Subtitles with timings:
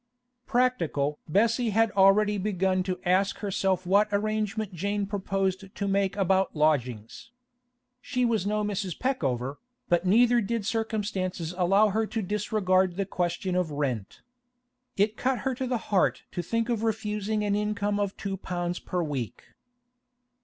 [0.47, 6.55] Practical Bessie had already begun to ask herself what arrangement Jane proposed to make about
[6.55, 7.29] lodgings.
[8.01, 8.97] She was no Mrs.
[8.97, 9.59] Peckover,
[9.89, 14.21] but neither did circumstances allow her to disregard the question of rent.
[14.97, 18.79] It cut her to the heart to think of refusing an income of two pounds
[18.79, 19.53] per week.